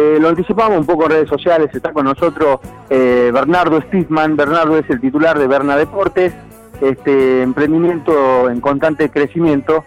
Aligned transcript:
Eh, 0.00 0.16
lo 0.20 0.28
anticipamos 0.28 0.78
un 0.78 0.86
poco 0.86 1.06
en 1.06 1.10
redes 1.10 1.28
sociales, 1.28 1.70
está 1.74 1.92
con 1.92 2.04
nosotros 2.04 2.60
eh, 2.88 3.32
Bernardo 3.34 3.80
Stiffman. 3.80 4.36
Bernardo 4.36 4.78
es 4.78 4.88
el 4.90 5.00
titular 5.00 5.36
de 5.36 5.48
Berna 5.48 5.76
Deportes, 5.76 6.32
este 6.80 7.42
emprendimiento 7.42 8.48
en 8.48 8.60
constante 8.60 9.10
crecimiento, 9.10 9.84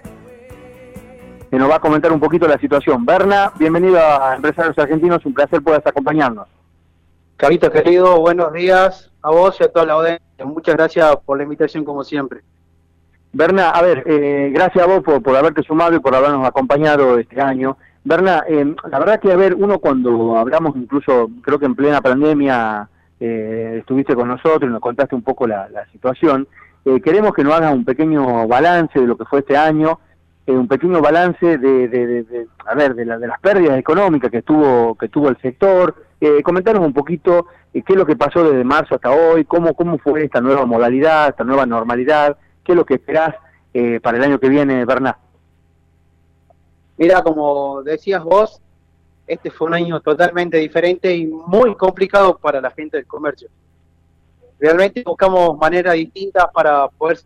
que 1.49 1.57
nos 1.57 1.69
va 1.69 1.77
a 1.77 1.79
comentar 1.79 2.11
un 2.11 2.19
poquito 2.19 2.45
la 2.45 2.57
situación. 2.57 3.05
Berna, 3.05 3.53
bienvenido 3.57 3.99
a 3.99 4.35
Empresarios 4.35 4.77
Argentinos, 4.77 5.25
un 5.25 5.33
placer 5.33 5.61
puedas 5.61 5.87
acompañarnos. 5.87 6.49
Carito 7.37 7.71
querido, 7.71 8.19
buenos 8.19 8.51
días 8.51 9.09
a 9.21 9.31
vos 9.31 9.55
y 9.61 9.63
a 9.63 9.71
toda 9.71 9.85
la 9.85 9.93
audiencia. 9.93 10.45
Muchas 10.45 10.75
gracias 10.75 11.15
por 11.25 11.37
la 11.37 11.43
invitación 11.43 11.85
como 11.85 12.03
siempre. 12.03 12.41
Berna, 13.31 13.69
a 13.69 13.81
ver, 13.81 14.03
eh, 14.05 14.51
gracias 14.53 14.83
a 14.83 14.87
vos 14.87 15.03
por, 15.03 15.23
por 15.23 15.37
haberte 15.37 15.63
sumado 15.63 15.95
y 15.95 15.99
por 15.99 16.13
habernos 16.13 16.45
acompañado 16.45 17.17
este 17.17 17.39
año. 17.39 17.77
Berna, 18.03 18.43
eh, 18.47 18.75
la 18.89 18.99
verdad 18.99 19.19
que, 19.19 19.31
a 19.31 19.35
ver, 19.35 19.53
uno 19.53 19.79
cuando 19.79 20.35
hablamos, 20.37 20.75
incluso 20.75 21.29
creo 21.41 21.59
que 21.59 21.67
en 21.67 21.75
plena 21.75 22.01
pandemia 22.01 22.89
eh, 23.19 23.77
estuviste 23.79 24.15
con 24.15 24.27
nosotros 24.27 24.63
y 24.63 24.73
nos 24.73 24.81
contaste 24.81 25.13
un 25.13 25.21
poco 25.21 25.45
la, 25.45 25.69
situación, 25.91 26.47
eh, 26.83 26.99
queremos 26.99 27.33
que 27.33 27.43
nos 27.43 27.53
hagas 27.53 27.73
un 27.73 27.85
pequeño 27.85 28.47
balance 28.47 28.99
de 28.99 29.05
lo 29.05 29.17
que 29.17 29.25
fue 29.25 29.39
este 29.39 29.55
año, 29.55 29.99
un 30.47 30.67
pequeño 30.67 30.99
balance 30.99 31.59
de, 31.59 31.87
de, 31.87 32.47
a 32.65 32.75
ver, 32.75 32.95
de, 32.95 33.05
las 33.05 33.39
pérdidas 33.39 33.77
económicas 33.77 34.29
que 34.29 34.41
tuvo, 34.41 34.95
que 34.95 35.07
tuvo 35.07 35.29
el 35.29 35.37
sector, 35.37 35.95
comentarnos 36.43 36.83
un 36.83 36.91
poquito 36.91 37.45
qué 37.71 37.83
es 37.87 37.95
lo 37.95 38.05
que 38.05 38.17
pasó 38.17 38.43
desde 38.43 38.63
marzo 38.65 38.95
hasta 38.95 39.11
hoy, 39.11 39.45
cómo, 39.45 39.75
cómo 39.75 39.97
fue 39.99 40.25
esta 40.25 40.41
nueva 40.41 40.65
modalidad, 40.65 41.29
esta 41.29 41.45
nueva 41.45 41.65
normalidad, 41.65 42.35
qué 42.65 42.73
es 42.73 42.75
lo 42.75 42.85
que 42.85 42.95
esperás 42.95 43.35
para 44.01 44.17
el 44.17 44.23
año 44.23 44.39
que 44.39 44.49
viene, 44.49 44.83
Berna. 44.83 45.17
Mira, 47.01 47.23
como 47.23 47.81
decías 47.81 48.23
vos, 48.23 48.61
este 49.25 49.49
fue 49.49 49.69
un 49.69 49.73
año 49.73 49.99
totalmente 50.01 50.57
diferente 50.57 51.15
y 51.15 51.25
muy 51.25 51.73
complicado 51.73 52.37
para 52.37 52.61
la 52.61 52.69
gente 52.69 52.97
del 52.97 53.07
comercio. 53.07 53.49
Realmente 54.59 55.01
buscamos 55.03 55.57
maneras 55.57 55.95
distintas 55.95 56.45
para 56.53 56.87
poder 56.89 57.19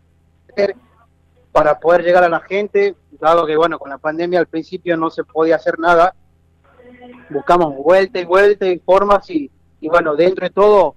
para 1.52 1.78
poder 1.78 2.04
llegar 2.04 2.24
a 2.24 2.30
la 2.30 2.40
gente, 2.40 2.94
dado 3.20 3.44
que 3.44 3.54
bueno, 3.54 3.78
con 3.78 3.90
la 3.90 3.98
pandemia 3.98 4.38
al 4.38 4.46
principio 4.46 4.96
no 4.96 5.10
se 5.10 5.24
podía 5.24 5.56
hacer 5.56 5.78
nada. 5.78 6.14
Buscamos 7.28 7.76
vuelta 7.76 8.18
y 8.18 8.24
vuelta 8.24 8.66
y 8.66 8.78
formas 8.78 9.28
y, 9.28 9.50
y 9.82 9.88
bueno, 9.90 10.16
dentro 10.16 10.46
de 10.46 10.54
todo, 10.54 10.94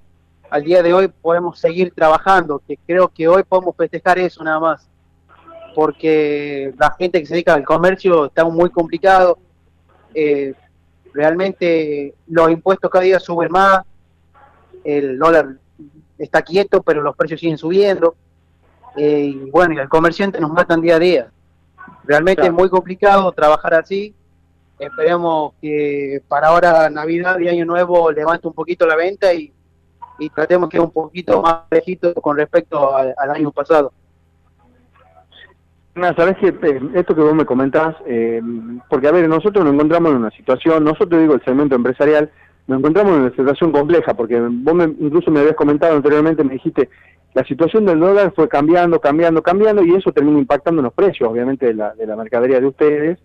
al 0.49 0.63
día 0.63 0.81
de 0.81 0.93
hoy 0.93 1.09
podemos 1.09 1.59
seguir 1.59 1.93
trabajando, 1.93 2.61
que 2.65 2.77
creo 2.87 3.09
que 3.09 3.27
hoy 3.27 3.43
podemos 3.43 3.75
festejar 3.75 4.19
eso 4.19 4.41
nada 4.41 4.61
más 4.61 4.89
porque 5.75 6.73
la 6.77 6.95
gente 6.97 7.19
que 7.19 7.25
se 7.25 7.33
dedica 7.33 7.53
al 7.53 7.65
comercio 7.65 8.25
está 8.25 8.45
muy 8.45 8.69
complicado. 8.69 9.37
Eh, 10.13 10.53
realmente 11.13 12.13
los 12.27 12.51
impuestos 12.51 12.89
cada 12.89 13.03
día 13.03 13.19
suben 13.19 13.51
más, 13.51 13.83
el 14.83 15.17
dólar 15.17 15.55
está 16.17 16.41
quieto, 16.41 16.81
pero 16.81 17.01
los 17.01 17.15
precios 17.15 17.39
siguen 17.39 17.57
subiendo. 17.57 18.15
Eh, 18.95 19.31
y 19.33 19.49
bueno, 19.51 19.73
y 19.73 19.77
el 19.77 19.89
comerciante 19.89 20.39
nos 20.39 20.51
matan 20.51 20.81
día 20.81 20.95
a 20.95 20.99
día. 20.99 21.31
Realmente 22.03 22.45
es 22.45 22.51
muy 22.51 22.69
complicado 22.69 23.31
trabajar 23.31 23.73
así. 23.73 24.13
Esperemos 24.77 25.53
que 25.61 26.21
para 26.27 26.47
ahora 26.47 26.89
Navidad 26.89 27.39
y 27.39 27.49
Año 27.49 27.65
Nuevo 27.65 28.11
levante 28.11 28.47
un 28.47 28.53
poquito 28.53 28.85
la 28.85 28.95
venta 28.95 29.33
y, 29.33 29.53
tratemos 30.35 30.69
que 30.69 30.79
un 30.79 30.91
poquito 30.91 31.41
más 31.41 31.61
lejito 31.71 32.13
con 32.15 32.35
respecto 32.35 32.95
al 32.95 33.31
año 33.31 33.51
pasado. 33.51 33.93
Sabes 35.95 36.37
que 36.37 36.53
esto 36.93 37.15
que 37.15 37.21
vos 37.21 37.33
me 37.33 37.45
comentás, 37.45 37.95
eh, 38.05 38.41
porque 38.89 39.07
a 39.07 39.11
ver, 39.11 39.27
nosotros 39.27 39.65
nos 39.65 39.73
encontramos 39.73 40.11
en 40.11 40.17
una 40.17 40.31
situación, 40.31 40.83
nosotros 40.83 41.19
digo 41.19 41.33
el 41.33 41.43
segmento 41.43 41.75
empresarial, 41.75 42.29
nos 42.67 42.79
encontramos 42.79 43.15
en 43.15 43.21
una 43.21 43.31
situación 43.31 43.71
compleja, 43.71 44.13
porque 44.13 44.39
vos 44.39 44.75
incluso 44.99 45.31
me 45.31 45.39
habías 45.39 45.55
comentado 45.55 45.95
anteriormente, 45.95 46.43
me 46.43 46.53
dijiste, 46.53 46.89
la 47.33 47.43
situación 47.43 47.85
del 47.85 47.99
dólar 47.99 48.31
fue 48.35 48.47
cambiando, 48.47 49.01
cambiando, 49.01 49.41
cambiando, 49.41 49.83
y 49.83 49.93
eso 49.95 50.11
termina 50.11 50.39
impactando 50.39 50.79
en 50.79 50.85
los 50.85 50.93
precios, 50.93 51.29
obviamente, 51.29 51.65
de 51.65 51.73
la, 51.73 51.93
de 51.95 52.05
la 52.05 52.15
mercadería 52.15 52.59
de 52.59 52.67
ustedes, 52.67 53.19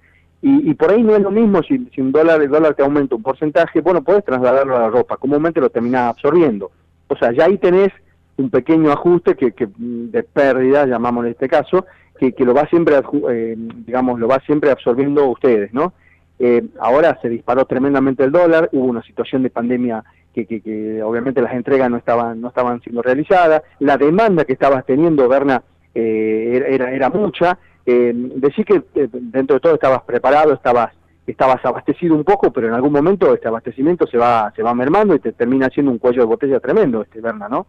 y, 0.47 0.75
por 0.75 0.91
ahí 0.91 1.03
no 1.03 1.17
es 1.17 1.23
lo 1.23 1.31
mismo 1.31 1.63
si, 1.63 1.89
si 1.95 2.03
un 2.03 2.13
dólar, 2.13 2.43
el 2.43 2.51
dólar 2.51 2.75
te 2.75 2.83
aumenta 2.83 3.15
un 3.15 3.23
porcentaje, 3.23 3.81
bueno, 3.81 4.03
puedes 4.03 4.27
trasladarlo 4.27 4.77
a 4.77 4.81
la 4.81 4.91
ropa, 4.91 5.17
comúnmente 5.17 5.59
lo 5.59 5.71
terminas 5.71 6.11
absorbiendo. 6.11 6.71
O 7.09 7.17
sea, 7.17 7.33
ya 7.33 7.47
ahí 7.47 7.57
tenés 7.57 7.91
un 8.37 8.51
pequeño 8.51 8.93
ajuste 8.93 9.37
que, 9.37 9.53
que 9.53 9.67
de 9.79 10.23
pérdida, 10.23 10.85
llamamos 10.85 11.25
en 11.25 11.31
este 11.31 11.49
caso, 11.49 11.87
que, 12.19 12.33
que 12.33 12.45
lo 12.45 12.55
va 12.55 12.67
siempre, 12.69 12.97
eh, 13.31 13.55
digamos, 13.57 14.19
lo 14.21 14.29
va 14.29 14.41
siempre 14.41 14.71
absorbiendo 14.71 15.27
ustedes, 15.27 15.73
¿no? 15.73 15.93
Eh, 16.39 16.65
ahora 16.81 17.19
se 17.23 17.29
disparó 17.29 17.65
tremendamente 17.65 18.25
el 18.25 18.33
dólar, 18.33 18.69
hubo 18.73 18.87
una 18.87 19.03
situación 19.03 19.43
de 19.43 19.51
pandemia 19.51 20.05
que, 20.33 20.47
que, 20.47 21.01
obviamente 21.03 21.41
las 21.41 21.55
entregas 21.55 21.89
no 21.89 21.97
estaban, 21.97 22.41
no 22.41 22.49
estaban 22.49 22.81
siendo 22.83 23.03
realizadas, 23.03 23.63
la 23.79 23.97
demanda 23.97 24.45
que 24.45 24.55
estabas 24.55 24.85
teniendo, 24.85 25.29
Berna, 25.29 25.63
eh, 25.95 26.67
era, 26.71 26.91
era 26.91 27.09
mucha, 27.09 27.57
eh, 27.87 28.13
decir 28.15 28.65
que 28.65 28.83
dentro 28.93 29.55
de 29.55 29.61
todo 29.61 29.75
estabas 29.75 30.03
preparado, 30.03 30.53
estabas 30.53 30.93
estabas 31.27 31.65
abastecido 31.65 32.15
un 32.15 32.25
poco, 32.25 32.53
pero 32.53 32.67
en 32.67 32.75
algún 32.75 32.93
momento 32.93 33.33
este 33.33 33.49
abastecimiento 33.49 34.07
se 34.07 34.19
va 34.19 34.53
se 34.55 34.63
va 34.63 34.75
mermando 34.75 35.15
y 35.15 35.21
te 35.21 35.33
termina 35.33 35.71
siendo 35.71 35.91
un 35.91 35.99
cuello 35.99 36.21
de 36.21 36.27
botella 36.27 36.61
tremendo, 36.61 37.03
este 37.03 37.21
Berna, 37.21 37.49
¿no? 37.49 37.67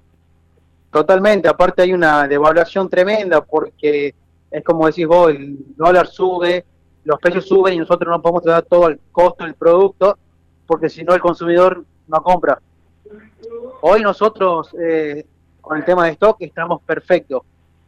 Totalmente, 0.92 1.48
aparte 1.48 1.84
hay 1.84 1.94
una 1.94 2.28
devaluación 2.28 2.90
tremenda 2.90 3.42
porque 3.46 4.14
es 4.56 4.64
como 4.64 4.88
decís 4.88 5.06
vos, 5.06 5.32
el 5.32 5.58
dólar 5.76 6.08
sube, 6.08 6.64
los 7.04 7.20
precios 7.20 7.46
suben 7.46 7.74
y 7.74 7.78
nosotros 7.80 8.10
no 8.10 8.22
podemos 8.22 8.44
dar 8.44 8.64
todo 8.64 8.88
el 8.88 9.00
costo 9.12 9.44
del 9.44 9.54
producto 9.54 10.18
porque 10.66 10.90
si 10.90 11.04
no 11.04 11.14
el 11.14 11.20
consumidor 11.20 11.84
no 12.08 12.24
compra. 12.24 12.62
Hoy 13.82 14.02
nosotros 14.02 14.74
eh, 14.80 15.26
con 15.60 15.78
el 15.78 15.84
tema 15.84 16.06
de 16.06 16.12
stock 16.12 16.38
estamos 16.40 16.82
perfectos, 16.84 17.42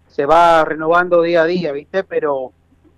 se 0.08 0.26
va 0.26 0.66
renovando 0.66 1.22
día 1.22 1.44
a 1.44 1.46
día, 1.46 1.72
¿viste? 1.72 2.04
Pero 2.04 2.52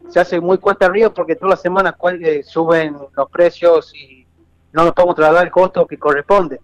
se 0.10 0.20
hace 0.20 0.42
muy 0.42 0.58
cuesta 0.58 0.88
arriba 0.88 1.14
porque 1.14 1.36
todas 1.36 1.52
las 1.52 1.62
semanas 1.62 1.94
eh, 2.22 2.42
suben 2.44 2.98
los 3.16 3.30
precios 3.30 3.94
y 3.94 4.26
no 4.74 4.84
nos 4.84 4.94
podemos 4.94 5.16
trasladar 5.16 5.46
el 5.46 5.52
costo 5.52 5.86
que 5.86 6.00
corresponde. 6.00 6.60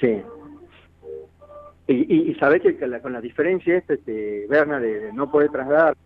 Sí, 0.00 0.22
y, 1.88 2.30
y, 2.30 2.34
sabés 2.36 2.62
que 2.62 2.76
con 3.00 3.12
la 3.12 3.20
diferencia 3.20 3.76
esta, 3.76 3.94
este, 3.94 4.46
Berna, 4.48 4.78
de, 4.78 5.12
no 5.12 5.30
poder 5.30 5.50
trasladar, 5.50 5.96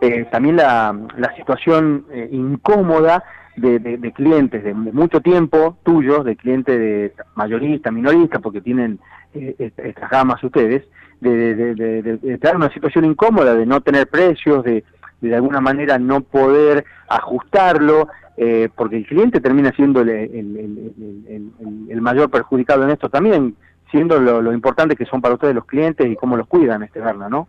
eh, 0.00 0.26
también 0.30 0.56
la, 0.56 0.96
la 1.16 1.34
situación 1.36 2.06
eh, 2.10 2.28
incómoda 2.30 3.24
de, 3.56 3.78
de, 3.78 4.12
clientes 4.12 4.62
de, 4.62 4.72
mucho 4.74 5.20
tiempo 5.20 5.76
tuyos, 5.82 6.24
de 6.24 6.36
clientes 6.36 6.78
de 6.78 7.12
mayoristas, 7.34 7.92
minoristas, 7.92 8.40
porque 8.40 8.60
tienen 8.60 8.98
eh, 9.34 9.54
estas 9.76 10.10
gamas 10.10 10.42
ustedes, 10.44 10.84
de, 11.20 11.54
de, 11.54 11.74
de, 11.74 12.34
estar 12.34 12.52
en 12.52 12.58
una 12.58 12.72
situación 12.72 13.04
incómoda, 13.04 13.54
de 13.54 13.66
no 13.66 13.80
tener 13.80 14.08
precios, 14.08 14.64
de 14.64 14.84
de 15.20 15.34
alguna 15.34 15.60
manera 15.60 15.98
no 15.98 16.22
poder 16.22 16.84
ajustarlo, 17.08 18.08
eh, 18.36 18.68
porque 18.74 18.96
el 18.96 19.06
cliente 19.06 19.40
termina 19.40 19.72
siendo 19.72 20.00
el, 20.00 20.08
el, 20.08 20.30
el, 20.30 21.52
el, 21.88 22.00
mayor 22.00 22.30
perjudicado 22.30 22.84
en 22.84 22.90
esto 22.90 23.08
también, 23.08 23.54
siendo 23.90 24.18
lo, 24.18 24.52
importante 24.52 24.96
que 24.96 25.06
son 25.06 25.20
para 25.20 25.34
ustedes 25.34 25.54
los 25.54 25.64
clientes 25.64 26.06
y 26.06 26.16
cómo 26.16 26.36
los 26.36 26.46
cuidan, 26.46 26.82
este 26.82 27.00
Berna, 27.00 27.28
¿no? 27.28 27.48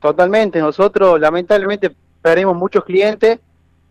Totalmente, 0.00 0.58
nosotros 0.58 1.20
lamentablemente 1.20 1.94
perdemos 2.20 2.56
muchos 2.56 2.84
clientes 2.84 3.38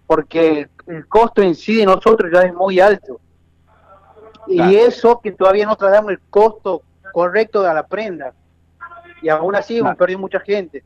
porque 0.08 0.68
el 0.88 1.08
costo 1.08 1.41
en 1.41 1.56
sí 1.56 1.78
de 1.78 1.86
nosotros 1.86 2.30
ya 2.34 2.41
es 2.41 2.53
muy 2.53 2.80
alto. 2.80 3.20
Y 4.47 4.75
eso 4.75 5.22
que 5.22 5.31
todavía 5.31 5.66
no 5.66 5.75
trasladamos 5.75 6.12
el 6.12 6.20
costo 6.30 6.81
correcto 7.14 7.62
de 7.62 7.74
la 7.74 7.86
prenda. 7.86 8.34
Y 9.22 9.30
aún 9.30 9.56
así 9.56 9.78
hemos 9.78 9.96
perdido 9.96 10.20
mucha 10.20 10.40
gente. 10.41 10.84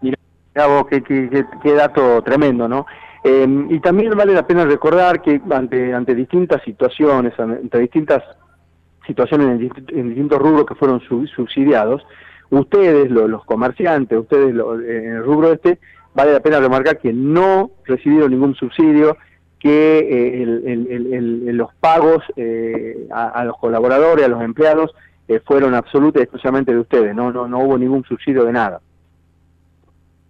Mira 0.00 0.66
vos, 0.66 0.86
qué, 0.88 1.02
qué, 1.02 1.46
qué 1.62 1.72
dato 1.74 2.22
tremendo, 2.22 2.66
¿no? 2.66 2.86
Eh, 3.26 3.66
y 3.70 3.80
también 3.80 4.10
vale 4.10 4.34
la 4.34 4.46
pena 4.46 4.66
recordar 4.66 5.22
que 5.22 5.40
ante, 5.50 5.94
ante 5.94 6.14
distintas 6.14 6.62
situaciones, 6.62 7.32
ante 7.40 7.78
distintas 7.78 8.22
situaciones 9.06 9.48
en, 9.48 10.08
distintos 10.08 10.38
rubros 10.38 10.66
que 10.66 10.74
fueron 10.74 11.00
subsidiados, 11.00 12.06
ustedes, 12.50 13.10
los 13.10 13.42
comerciantes, 13.46 14.18
ustedes 14.18 14.50
en 14.50 15.12
el 15.16 15.24
rubro 15.24 15.52
este, 15.52 15.78
vale 16.14 16.34
la 16.34 16.40
pena 16.40 16.60
remarcar 16.60 16.98
que 16.98 17.14
no 17.14 17.70
recibieron 17.86 18.30
ningún 18.30 18.54
subsidio, 18.56 19.16
que 19.58 20.42
eh, 20.42 21.52
los 21.54 21.74
pagos 21.76 22.22
eh, 22.36 23.08
a, 23.10 23.42
los 23.46 23.56
colaboradores, 23.56 24.26
a 24.26 24.28
los 24.28 24.42
empleados, 24.42 24.94
fueron 25.46 25.74
absolutamente 25.74 26.20
y 26.20 26.22
exclusivamente 26.24 26.72
de 26.72 26.80
ustedes, 26.80 27.14
no, 27.14 27.32
no, 27.32 27.48
no 27.48 27.60
hubo 27.60 27.78
ningún 27.78 28.04
subsidio 28.04 28.44
de 28.44 28.52
nada. 28.52 28.82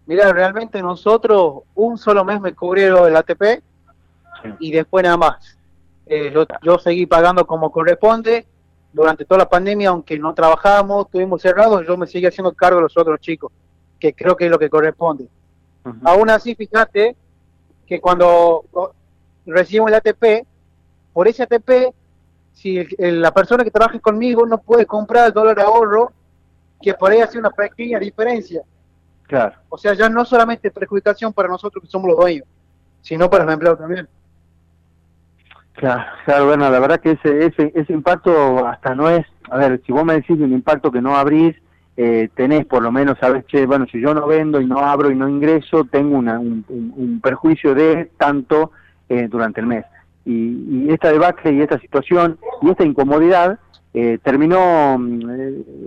Mira, 0.06 0.32
realmente 0.32 0.82
nosotros 0.82 1.62
un 1.74 1.96
solo 1.96 2.24
mes 2.24 2.40
me 2.40 2.54
cubrieron 2.54 3.06
el 3.06 3.16
ATP 3.16 3.62
y 4.58 4.72
después 4.72 5.02
nada 5.02 5.16
más. 5.16 5.56
Eh, 6.06 6.34
yo, 6.62 6.78
seguí 6.78 7.06
pagando 7.06 7.46
como 7.46 7.72
corresponde 7.72 8.46
durante 8.92 9.24
toda 9.24 9.38
la 9.38 9.48
pandemia, 9.48 9.88
aunque 9.88 10.18
no 10.18 10.34
trabajábamos, 10.34 11.06
estuvimos 11.06 11.40
cerrados, 11.40 11.86
yo 11.86 11.96
me 11.96 12.06
seguí 12.06 12.26
haciendo 12.26 12.52
cargo 12.52 12.76
de 12.76 12.82
los 12.82 12.96
otros 12.96 13.18
chicos, 13.20 13.50
que 13.98 14.12
creo 14.12 14.36
que 14.36 14.44
es 14.44 14.50
lo 14.50 14.58
que 14.58 14.68
corresponde. 14.68 15.26
Aún 16.04 16.30
así, 16.30 16.54
fíjate 16.54 17.16
que 17.86 18.00
cuando 18.00 18.64
recibimos 19.46 19.88
el 19.88 19.94
ATP, 19.94 20.46
por 21.12 21.28
ese 21.28 21.42
ATP, 21.42 21.94
si 22.52 22.86
la 22.98 23.32
persona 23.32 23.64
que 23.64 23.70
trabaja 23.70 23.98
conmigo 23.98 24.46
no 24.46 24.58
puede 24.58 24.86
comprar 24.86 25.26
el 25.28 25.32
dólar 25.32 25.60
ahorro, 25.60 26.12
que 26.80 26.94
por 26.94 27.10
ahí 27.10 27.20
hace 27.20 27.38
una 27.38 27.50
pequeña 27.50 27.98
diferencia. 27.98 28.62
Claro. 29.26 29.56
O 29.68 29.78
sea, 29.78 29.94
ya 29.94 30.08
no 30.08 30.24
solamente 30.24 30.70
perjudicación 30.70 31.32
para 31.32 31.48
nosotros 31.48 31.82
que 31.82 31.90
somos 31.90 32.08
los 32.08 32.18
dueños, 32.18 32.46
sino 33.00 33.28
para 33.30 33.44
los 33.44 33.54
empleados 33.54 33.80
también. 33.80 34.08
Claro, 35.74 36.04
claro, 36.24 36.46
bueno, 36.46 36.70
la 36.70 36.78
verdad 36.78 37.00
que 37.00 37.12
ese, 37.12 37.46
ese, 37.46 37.72
ese 37.74 37.92
impacto 37.92 38.66
hasta 38.66 38.94
no 38.94 39.10
es, 39.10 39.26
a 39.50 39.56
ver, 39.56 39.82
si 39.84 39.92
vos 39.92 40.04
me 40.04 40.14
decís 40.14 40.38
un 40.38 40.52
impacto 40.52 40.92
que 40.92 41.00
no 41.00 41.16
abrís, 41.16 41.56
eh, 41.96 42.28
tenés 42.34 42.64
por 42.66 42.82
lo 42.82 42.90
menos, 42.90 43.18
sabes, 43.18 43.44
che, 43.46 43.66
bueno, 43.66 43.86
si 43.90 44.00
yo 44.00 44.14
no 44.14 44.26
vendo 44.26 44.60
y 44.60 44.66
no 44.66 44.78
abro 44.78 45.10
y 45.10 45.16
no 45.16 45.28
ingreso, 45.28 45.84
tengo 45.84 46.16
una, 46.16 46.38
un, 46.38 47.20
perjuicio 47.22 47.74
de 47.74 48.10
tanto 48.18 48.72
eh, 49.08 49.28
durante 49.28 49.60
el 49.60 49.66
mes. 49.66 49.84
Y, 50.24 50.86
y, 50.86 50.90
esta 50.90 51.12
debacle 51.12 51.52
y 51.52 51.60
esta 51.60 51.78
situación 51.78 52.38
y 52.62 52.70
esta 52.70 52.84
incomodidad 52.84 53.58
eh, 53.92 54.18
terminó 54.22 54.98
mm, 54.98 55.20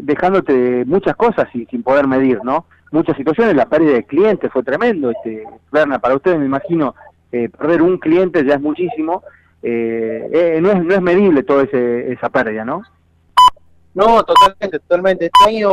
dejándote 0.04 0.86
muchas 0.86 1.16
cosas 1.16 1.48
y, 1.54 1.66
sin 1.66 1.84
poder 1.84 2.07
medir, 2.07 2.39
¿no? 2.44 2.66
Muchas 2.92 3.18
situaciones, 3.18 3.56
la 3.56 3.68
pérdida 3.68 3.94
de 3.94 4.06
clientes 4.06 4.51
fue 4.51 4.63
tremendo, 4.63 5.12
este, 5.12 5.44
Berna, 5.72 6.00
para 6.00 6.16
ustedes 6.16 6.39
me 6.39 6.45
imagino, 6.45 6.95
perder 7.30 7.81
un 7.81 7.98
cliente 7.98 8.45
ya 8.45 8.56
es 8.56 8.62
muchísimo, 8.62 9.24
no, 9.62 9.69
es, 9.69 10.62
no 10.62 10.94
es 10.94 11.01
medible 11.01 11.44
toda 11.44 11.63
esa 11.63 12.30
pérdida, 12.30 12.63
¿no? 12.63 12.84
No, 13.98 14.24
totalmente, 14.24 14.80
totalmente. 14.80 15.25
Este 15.25 15.50
año, 15.50 15.72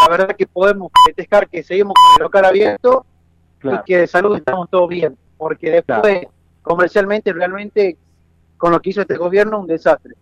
la 0.00 0.08
verdad 0.08 0.36
que 0.36 0.46
podemos 0.46 0.92
festejar 1.04 1.48
que 1.48 1.64
seguimos 1.64 1.94
con 1.94 2.20
el 2.20 2.22
local 2.22 2.44
abierto 2.44 3.04
y 3.64 3.76
que 3.84 3.98
de 3.98 4.06
salud 4.06 4.36
estamos 4.36 4.70
todos 4.70 4.88
bien, 4.88 5.18
porque 5.36 5.70
después, 5.70 6.26
comercialmente, 6.62 7.32
realmente, 7.32 7.96
con 8.56 8.70
lo 8.70 8.80
que 8.80 8.90
hizo 8.90 9.00
este 9.00 9.16
gobierno, 9.16 9.58
un 9.58 9.66
desastre. 9.66 10.14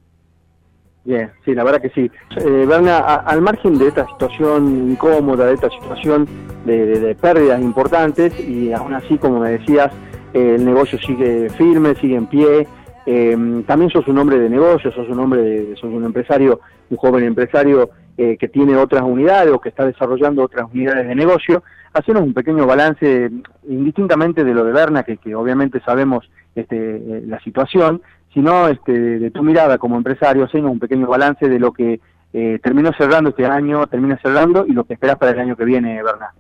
Bien, 1.07 1.31
sí, 1.45 1.55
la 1.55 1.63
verdad 1.63 1.81
que 1.81 1.91
sí. 1.91 2.11
Eh, 2.37 2.65
Berna, 2.67 2.99
al 2.99 3.41
margen 3.41 3.79
de 3.79 3.87
esta 3.87 4.07
situación 4.09 4.91
incómoda, 4.91 5.47
de 5.47 5.55
esta 5.55 5.71
situación 5.71 6.27
de, 6.65 7.17
pérdidas 7.21 7.63
importantes, 7.63 8.39
y 8.41 8.73
aún 8.73 8.93
así, 8.93 9.17
como 9.17 9.39
me 9.39 9.53
decías, 9.53 9.93
eh, 10.35 10.57
el 10.57 10.65
negocio 10.65 10.99
sigue 10.99 11.49
firme, 11.51 11.95
sigue 11.95 12.17
en 12.17 12.27
pie, 12.27 12.67
eh, 13.07 13.63
también 13.69 13.89
sos 13.91 14.09
un 14.09 14.19
hombre 14.19 14.41
de 14.41 14.51
negocio, 14.51 14.91
sos 14.91 15.09
un 15.09 15.21
hombre, 15.21 15.43
de, 15.43 15.77
sos 15.77 15.93
un 15.93 16.05
empresario, 16.05 16.61
un 16.91 16.97
joven 16.97 17.23
empresario 17.23 17.91
eh, 18.19 18.37
que 18.37 18.49
tiene 18.49 18.77
otras 18.77 19.03
unidades 19.03 19.53
o 19.53 19.61
que 19.61 19.69
está 19.69 19.85
desarrollando 19.85 20.43
otras 20.43 20.67
unidades 20.73 21.07
de 21.07 21.15
negocio. 21.15 21.63
Hacenos 21.93 22.23
un 22.23 22.35
pequeño 22.35 22.67
balance, 22.67 23.31
indistintamente 23.69 24.43
de 24.43 24.55
lo 24.55 24.65
de 24.65 24.73
Berna, 24.73 25.05
que, 25.05 25.35
obviamente 25.35 25.81
sabemos 25.85 26.29
este, 26.55 26.97
eh, 26.97 27.23
la 27.27 27.39
situación, 27.41 28.03
sino 28.33 28.69
este, 28.69 28.93
de 28.93 29.31
tu 29.31 29.43
mirada 29.43 29.79
como 29.79 29.97
empresario, 29.97 30.45
hacenos 30.45 30.73
un 30.73 30.79
pequeño 30.79 31.07
balance 31.07 31.49
de 31.49 31.59
lo 31.59 31.73
que 31.73 32.01
eh, 32.33 32.59
terminó 32.63 32.93
cerrando 32.93 33.31
este 33.31 33.47
año, 33.47 33.87
termina 33.87 34.19
cerrando 34.21 34.67
y 34.67 34.73
lo 34.73 34.85
que 34.85 34.95
esperás 34.95 35.17
para 35.17 35.33
el 35.33 35.41
año 35.41 35.57
que 35.57 35.65
viene, 35.65 36.03
Berna. 36.03 36.35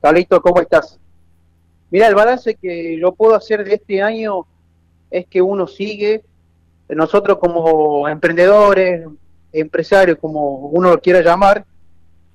Carlito, 0.00 0.40
¿cómo 0.40 0.60
estás? 0.60 0.98
Mira, 1.90 2.06
el 2.06 2.14
balance 2.14 2.54
que 2.54 2.98
yo 2.98 3.12
puedo 3.12 3.34
hacer 3.34 3.64
de 3.64 3.74
este 3.74 4.02
año 4.02 4.46
es 5.10 5.26
que 5.26 5.42
uno 5.42 5.66
sigue, 5.66 6.22
nosotros 6.88 7.38
como 7.38 8.08
emprendedores, 8.08 9.06
empresarios, 9.52 10.18
como 10.18 10.68
uno 10.68 10.90
lo 10.90 11.00
quiera 11.00 11.20
llamar, 11.20 11.64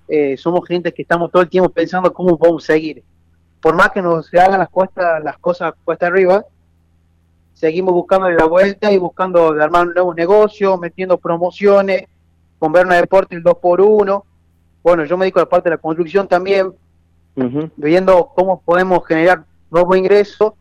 eh, 0.07 0.35
somos 0.37 0.67
gente 0.67 0.93
que 0.93 1.03
estamos 1.03 1.31
todo 1.31 1.41
el 1.41 1.49
tiempo 1.49 1.69
pensando 1.69 2.13
cómo 2.13 2.37
vamos 2.37 2.63
a 2.63 2.73
seguir. 2.73 3.03
Por 3.61 3.75
más 3.75 3.91
que 3.91 4.01
nos 4.01 4.33
hagan 4.33 4.59
las, 4.59 4.69
costas, 4.69 5.23
las 5.23 5.37
cosas 5.37 5.73
cuesta 5.83 6.07
arriba, 6.07 6.43
seguimos 7.53 7.93
buscando 7.93 8.29
la 8.29 8.45
vuelta 8.45 8.91
y 8.91 8.97
buscando 8.97 9.49
armar 9.49 9.87
nuevos 9.87 10.15
negocios, 10.15 10.79
metiendo 10.79 11.17
promociones, 11.17 12.05
con 12.59 12.71
Berna 12.71 12.95
Deporte 12.95 13.35
el 13.35 13.43
2x1. 13.43 14.23
Bueno, 14.83 15.05
yo 15.05 15.17
me 15.17 15.25
dedico 15.25 15.39
a 15.39 15.43
la 15.43 15.49
parte 15.49 15.69
de 15.69 15.75
la 15.75 15.81
construcción 15.81 16.27
también, 16.27 16.73
viendo 17.75 18.31
cómo 18.35 18.61
podemos 18.61 19.05
generar 19.05 19.43
nuevos 19.69 19.97
ingresos 19.97 20.53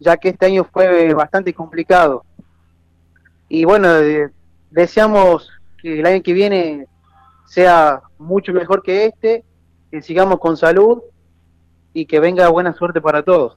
ya 0.00 0.16
que 0.16 0.30
este 0.30 0.46
año 0.46 0.64
fue 0.64 1.12
bastante 1.14 1.52
complicado. 1.52 2.24
Y 3.48 3.64
bueno, 3.64 3.88
deseamos 4.70 5.50
que 5.80 6.00
el 6.00 6.06
año 6.06 6.22
que 6.22 6.32
viene 6.32 6.86
sea 7.46 8.02
mucho 8.18 8.52
mejor 8.52 8.82
que 8.82 9.06
este, 9.06 9.44
que 9.90 10.02
sigamos 10.02 10.38
con 10.38 10.56
salud 10.56 11.02
y 11.92 12.06
que 12.06 12.20
venga 12.20 12.48
buena 12.48 12.74
suerte 12.74 13.00
para 13.00 13.22
todos. 13.22 13.56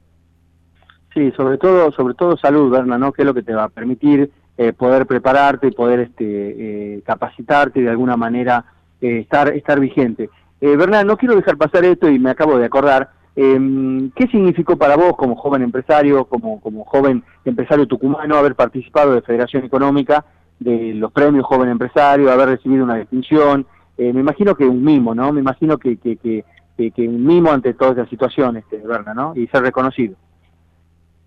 Sí, 1.13 1.31
sobre 1.35 1.57
todo, 1.57 1.91
sobre 1.91 2.13
todo 2.13 2.37
salud, 2.37 2.71
Berna, 2.71 2.97
¿no? 2.97 3.11
Que 3.11 3.23
es 3.23 3.25
lo 3.25 3.33
que 3.33 3.43
te 3.43 3.53
va 3.53 3.65
a 3.65 3.69
permitir 3.69 4.31
eh, 4.57 4.73
poder 4.73 5.05
prepararte 5.05 5.67
y 5.67 5.71
poder 5.71 5.99
este, 6.01 6.95
eh, 6.95 7.01
capacitarte 7.05 7.79
y 7.79 7.83
de 7.83 7.89
alguna 7.89 8.15
manera 8.15 8.63
eh, 9.01 9.19
estar, 9.19 9.49
estar 9.49 9.79
vigente. 9.79 10.29
Eh, 10.61 10.75
Berna, 10.77 11.03
no 11.03 11.17
quiero 11.17 11.35
dejar 11.35 11.57
pasar 11.57 11.83
esto 11.85 12.07
y 12.07 12.19
me 12.19 12.29
acabo 12.29 12.57
de 12.57 12.65
acordar. 12.65 13.09
Eh, 13.35 14.09
¿Qué 14.15 14.27
significó 14.27 14.77
para 14.77 14.95
vos 14.95 15.15
como 15.17 15.35
joven 15.35 15.63
empresario, 15.63 16.25
como, 16.25 16.61
como 16.61 16.85
joven 16.85 17.23
empresario 17.45 17.87
tucumano, 17.87 18.35
haber 18.35 18.55
participado 18.55 19.13
de 19.13 19.21
Federación 19.21 19.63
Económica, 19.63 20.23
de 20.59 20.93
los 20.93 21.11
premios 21.11 21.45
Joven 21.45 21.69
Empresario, 21.69 22.31
haber 22.31 22.49
recibido 22.49 22.83
una 22.83 22.97
distinción? 22.97 23.65
Eh, 23.97 24.13
me 24.13 24.19
imagino 24.19 24.55
que 24.55 24.65
un 24.65 24.83
mimo, 24.83 25.15
¿no? 25.15 25.31
Me 25.31 25.41
imagino 25.41 25.77
que, 25.77 25.97
que, 25.97 26.17
que, 26.17 26.43
que 26.77 27.07
un 27.07 27.25
mimo 27.25 27.51
ante 27.51 27.73
toda 27.73 27.91
esta 27.91 28.05
situación, 28.07 28.57
este, 28.57 28.77
Berna, 28.77 29.13
¿no? 29.13 29.33
Y 29.35 29.47
ser 29.47 29.63
reconocido. 29.63 30.15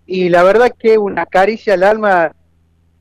Y 0.05 0.29
la 0.29 0.43
verdad 0.43 0.73
que 0.77 0.97
una 0.97 1.25
caricia 1.25 1.73
al 1.73 1.83
alma, 1.83 2.31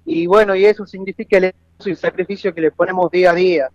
y 0.05 0.27
bueno, 0.27 0.55
y 0.55 0.65
eso 0.65 0.87
significa 0.87 1.39
el, 1.39 1.55
sacrificio 1.97 2.55
que 2.55 2.61
le 2.61 2.71
ponemos 2.71 3.11
día 3.11 3.33
a 3.33 3.35
día. 3.35 3.69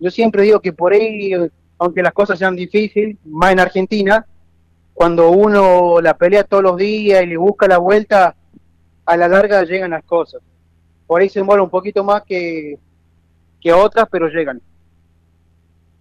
Yo 0.00 0.10
siempre 0.10 0.42
digo 0.42 0.60
que 0.60 0.72
por 0.72 0.92
ahí, 0.92 1.32
aunque 1.78 2.02
las 2.02 2.12
cosas 2.12 2.38
sean 2.38 2.56
difíciles, 2.56 3.16
más 3.24 3.52
en 3.52 3.60
Argentina, 3.60 4.26
cuando 4.94 5.30
uno 5.30 6.00
la 6.00 6.16
pelea 6.16 6.44
todos 6.44 6.62
los 6.62 6.76
días 6.76 7.22
y 7.22 7.26
le 7.26 7.36
busca 7.36 7.66
la 7.66 7.78
vuelta, 7.78 8.34
a 9.04 9.16
la 9.16 9.28
larga 9.28 9.64
llegan 9.64 9.90
las 9.90 10.04
cosas. 10.04 10.40
Por 11.06 11.20
ahí 11.20 11.28
se 11.28 11.40
demora 11.40 11.62
un 11.62 11.70
poquito 11.70 12.02
más 12.02 12.22
que, 12.22 12.78
que 13.60 13.72
otras, 13.72 14.06
pero 14.10 14.28
llegan. 14.28 14.62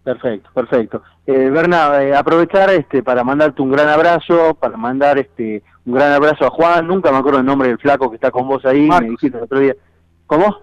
Perfecto, 0.03 0.50
perfecto. 0.53 1.01
Eh, 1.25 1.50
Berna, 1.50 2.03
eh, 2.03 2.13
aprovechar 2.13 2.69
este 2.71 3.01
para 3.03 3.23
mandarte 3.23 3.61
un 3.61 3.71
gran 3.71 3.88
abrazo, 3.88 4.53
para 4.55 4.75
mandar 4.75 5.17
este 5.17 5.63
un 5.85 5.94
gran 5.94 6.11
abrazo 6.11 6.45
a 6.45 6.50
Juan, 6.50 6.88
nunca 6.88 7.11
me 7.11 7.17
acuerdo 7.17 7.39
el 7.39 7.45
nombre 7.45 7.69
del 7.69 7.77
flaco 7.77 8.09
que 8.09 8.15
está 8.15 8.29
con 8.29 8.47
vos 8.47 8.65
ahí, 8.65 8.89
me 8.89 9.10
dijiste 9.10 9.38
el 9.38 9.43
otro 9.43 9.60
día. 9.60 9.75
¿Cómo? 10.25 10.57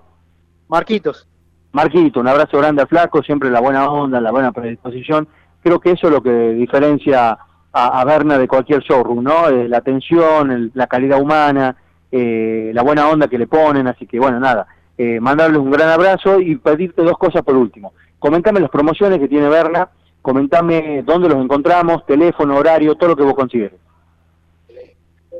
Marquitos. 0.69 1.27
Marquito, 1.73 2.21
un 2.21 2.29
abrazo 2.29 2.59
grande 2.59 2.83
al 2.83 2.89
flaco, 2.89 3.23
siempre 3.23 3.51
la 3.51 3.61
buena 3.61 3.89
onda, 3.89 4.21
la 4.21 4.31
buena 4.31 4.53
predisposición. 4.53 5.29
Creo 5.63 5.79
que 5.79 5.93
eso 5.93 6.09
es 6.09 6.13
lo 6.13 6.23
que 6.23 6.31
diferencia 6.53 7.39
a, 7.73 8.01
a 8.01 8.05
Berna 8.05 8.39
de 8.39 8.49
cualquier 8.49 8.81
showroom, 8.83 9.23
¿no? 9.23 9.49
Eh, 9.49 9.69
la 9.69 9.79
atención, 9.79 10.71
la 10.75 10.87
calidad 10.87 11.21
humana, 11.21 11.77
eh, 12.11 12.73
la 12.75 12.83
buena 12.83 13.09
onda 13.09 13.29
que 13.29 13.39
le 13.39 13.47
ponen, 13.47 13.87
así 13.87 14.07
que 14.07 14.19
bueno, 14.19 14.41
nada, 14.41 14.67
eh, 14.99 15.21
mandarles 15.21 15.59
un 15.59 15.71
gran 15.71 15.89
abrazo 15.91 16.41
y 16.41 16.57
pedirte 16.57 17.03
dos 17.03 17.17
cosas 17.19 17.43
por 17.43 17.57
último. 17.57 17.93
Comentame 18.21 18.61
las 18.61 18.71
promociones 18.71 19.19
que 19.19 19.29
tiene 19.29 19.49
Berna, 19.49 19.91
comentame 20.23 21.03
dónde 21.03 21.29
los 21.29 21.43
encontramos, 21.43 22.05
teléfono, 22.07 22.55
horario, 22.57 22.95
todo 22.95 23.09
lo 23.09 23.17
que 23.17 23.23
vos 23.23 23.35
consideres. 23.35 23.81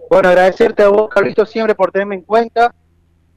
Bueno, 0.09 0.31
agradecerte 0.31 0.83
a 0.83 0.89
vos, 0.89 1.09
Carlito, 1.09 1.47
siempre 1.47 1.75
por 1.77 1.93
tenerme 1.93 2.17
en 2.17 2.23
cuenta, 2.23 2.75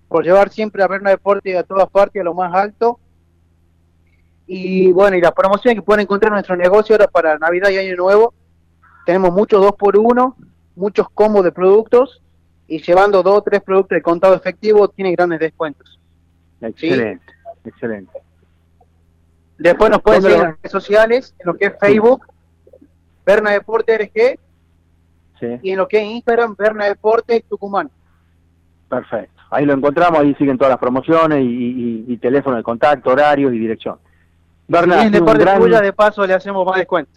por 0.08 0.24
llevar 0.24 0.50
siempre 0.50 0.82
a 0.82 0.88
Berna 0.88 1.12
Deporte 1.12 1.56
a 1.58 1.64
todas 1.64 1.90
partes, 1.90 2.22
a 2.22 2.24
lo 2.24 2.34
más 2.34 2.54
alto. 2.56 3.00
Y 4.48 4.92
bueno, 4.92 5.18
y 5.18 5.22
las 5.22 5.34
promociones 5.34 5.80
que 5.80 5.86
pueden 5.86 6.04
encontrar 6.04 6.30
en 6.30 6.36
nuestro 6.36 6.56
negocio 6.56 6.96
ahora 6.96 7.08
para 7.08 7.38
Navidad 7.38 7.70
y 7.70 7.78
Año 7.78 7.96
Nuevo, 7.96 8.34
tenemos 9.06 9.34
muchos 9.34 9.62
dos 9.62 9.74
por 9.74 9.98
uno, 9.98 10.38
muchos 10.76 11.10
combos 11.10 11.44
de 11.44 11.52
productos 11.52 12.22
y 12.68 12.82
llevando 12.82 13.22
dos 13.22 13.40
o 13.40 13.42
tres 13.42 13.62
productos 13.62 13.98
de 13.98 14.02
contado 14.02 14.36
efectivo 14.36 14.88
tiene 14.88 15.12
grandes 15.12 15.42
descuentos. 15.42 16.00
Excelente, 16.62 17.34
excelente. 17.66 18.23
Después 19.58 19.92
nos 19.92 20.02
pueden 20.02 20.22
seguir 20.22 20.38
en 20.38 20.44
las 20.44 20.56
redes 20.58 20.72
sociales, 20.72 21.36
en 21.40 21.48
lo 21.48 21.56
que 21.56 21.66
es 21.66 21.74
Facebook, 21.80 22.26
Berna 23.26 23.52
Deporte 23.52 23.98
RG, 23.98 24.40
y 25.62 25.72
en 25.72 25.78
lo 25.78 25.88
que 25.88 25.98
es 25.98 26.04
Instagram, 26.04 26.56
Berna 26.58 26.86
Deporte 26.86 27.44
Tucumán. 27.48 27.90
Perfecto. 28.90 29.42
Ahí 29.50 29.66
lo 29.66 29.74
encontramos, 29.74 30.20
ahí 30.20 30.34
siguen 30.36 30.58
todas 30.58 30.72
las 30.72 30.80
promociones 30.80 31.40
y, 31.44 32.18
teléfono 32.18 32.58
de 32.58 32.64
contacto, 32.64 33.12
horarios 33.12 33.54
y 33.54 33.60
dirección. 33.60 33.98
Berna, 34.68 35.04
en 35.04 35.12
Deporte 35.12 35.44
gran... 35.44 35.62
de 35.62 35.94
paso 35.94 36.26
le 36.26 36.34
hacemos 36.34 36.66
más 36.66 36.78
descuento. 36.78 37.12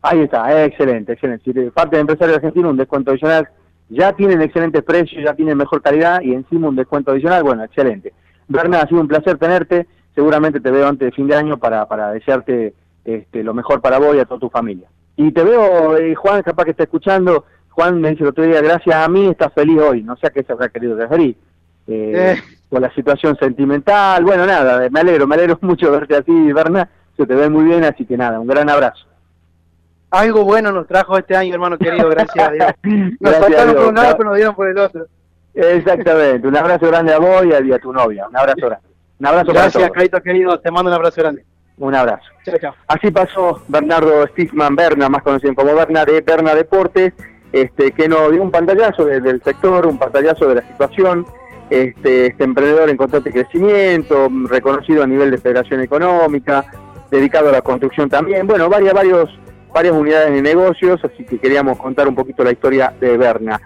Ahí 0.00 0.20
está, 0.20 0.64
excelente, 0.64 1.12
excelente. 1.12 1.44
Si 1.44 1.70
parte 1.70 1.96
de 1.96 2.00
empresario 2.00 2.34
argentino, 2.34 2.70
un 2.70 2.76
descuento 2.76 3.10
adicional. 3.10 3.48
Ya 3.88 4.12
tienen 4.14 4.40
excelentes 4.40 4.82
precios, 4.82 5.22
ya 5.22 5.34
tienen 5.34 5.56
mejor 5.56 5.82
calidad 5.82 6.22
y 6.22 6.32
encima 6.32 6.68
un 6.68 6.76
descuento 6.76 7.10
adicional. 7.10 7.42
Bueno, 7.42 7.62
excelente. 7.62 8.12
Berna, 8.48 8.80
ha 8.80 8.88
sido 8.88 9.00
un 9.00 9.08
placer 9.08 9.36
tenerte. 9.36 9.86
Seguramente 10.14 10.60
te 10.60 10.70
veo 10.70 10.86
antes 10.86 11.06
de 11.06 11.12
fin 11.12 11.26
de 11.26 11.36
año 11.36 11.56
para, 11.56 11.86
para 11.86 12.12
desearte 12.12 12.74
este, 13.04 13.42
lo 13.42 13.54
mejor 13.54 13.80
para 13.80 13.98
vos 13.98 14.14
y 14.14 14.20
a 14.20 14.24
toda 14.24 14.40
tu 14.40 14.50
familia. 14.50 14.88
Y 15.16 15.32
te 15.32 15.42
veo, 15.42 15.96
eh, 15.96 16.14
Juan, 16.14 16.42
capaz 16.42 16.64
que 16.64 16.70
está 16.70 16.84
escuchando, 16.84 17.44
Juan 17.70 18.00
me 18.00 18.10
dice 18.10 18.22
el 18.22 18.30
otro 18.30 18.44
día, 18.44 18.60
gracias 18.60 18.96
a 18.96 19.08
mí 19.08 19.28
estás 19.28 19.52
feliz 19.52 19.78
hoy, 19.78 20.02
no 20.02 20.16
sé 20.16 20.26
a 20.26 20.30
qué 20.30 20.42
se 20.42 20.52
habrá 20.52 20.68
querido 20.68 20.96
referir. 20.96 21.36
Eh, 21.86 22.12
eh. 22.14 22.42
Por 22.68 22.80
la 22.80 22.92
situación 22.94 23.36
sentimental, 23.36 24.24
bueno, 24.24 24.46
nada, 24.46 24.88
me 24.90 25.00
alegro, 25.00 25.26
me 25.26 25.34
alegro 25.34 25.58
mucho 25.62 25.90
verte 25.90 26.16
así, 26.16 26.52
Berna, 26.52 26.88
se 27.16 27.26
te 27.26 27.34
ve 27.34 27.48
muy 27.48 27.64
bien, 27.64 27.84
así 27.84 28.06
que 28.06 28.16
nada, 28.16 28.40
un 28.40 28.46
gran 28.46 28.70
abrazo. 28.70 29.06
Algo 30.10 30.44
bueno 30.44 30.72
nos 30.72 30.86
trajo 30.86 31.16
este 31.16 31.34
año, 31.34 31.54
hermano 31.54 31.78
querido, 31.78 32.08
gracias 32.10 32.48
a 32.48 32.52
Dios. 32.52 32.72
Nos 33.20 33.34
faltaron 33.36 33.74
por 33.74 33.86
un 33.86 33.94
lado, 33.94 34.16
pero 34.18 34.28
nos 34.28 34.36
dieron 34.36 34.54
por 34.54 34.68
el 34.68 34.76
otro. 34.76 35.06
Exactamente, 35.54 36.46
un 36.46 36.54
abrazo 36.54 36.86
grande 36.88 37.14
a 37.14 37.18
vos 37.18 37.42
y 37.46 37.72
a, 37.72 37.78
tu 37.78 37.94
novia, 37.94 38.28
un 38.28 38.36
abrazo 38.36 38.66
grande. 38.66 38.91
Un 39.18 39.26
abrazo 39.26 39.52
Gracias, 39.52 39.90
Caito 39.90 40.20
querido, 40.22 40.58
te 40.60 40.70
mando 40.70 40.90
un 40.90 40.94
abrazo 40.94 41.20
grande. 41.20 41.44
Un 41.78 41.94
abrazo. 41.94 42.24
Así 42.86 43.10
pasó 43.10 43.62
Bernardo 43.68 44.26
Stigman 44.28 44.76
Berna, 44.76 45.08
más 45.08 45.22
conocido 45.22 45.54
como 45.54 45.74
Berna 45.74 46.04
de 46.04 46.20
Berna 46.20 46.54
Deportes, 46.54 47.12
este, 47.52 47.92
que 47.92 48.08
nos 48.08 48.30
dio 48.30 48.42
un 48.42 48.50
pantallazo 48.50 49.04
del 49.04 49.42
sector, 49.42 49.86
un 49.86 49.98
pantallazo 49.98 50.48
de 50.48 50.56
la 50.56 50.62
situación. 50.62 51.26
Este, 51.70 52.26
este 52.26 52.44
emprendedor 52.44 52.90
en 52.90 52.98
constante 52.98 53.32
crecimiento, 53.32 54.28
reconocido 54.44 55.02
a 55.02 55.06
nivel 55.06 55.30
de 55.30 55.38
federación 55.38 55.80
económica, 55.80 56.66
dedicado 57.10 57.48
a 57.48 57.52
la 57.52 57.62
construcción 57.62 58.10
también. 58.10 58.46
Bueno, 58.46 58.68
varias, 58.68 58.92
varios, 58.92 59.30
varias 59.72 59.94
unidades 59.94 60.32
de 60.32 60.42
negocios, 60.42 61.00
así 61.02 61.24
que 61.24 61.38
queríamos 61.38 61.78
contar 61.78 62.06
un 62.06 62.14
poquito 62.14 62.44
la 62.44 62.52
historia 62.52 62.92
de 63.00 63.16
Berna. 63.16 63.58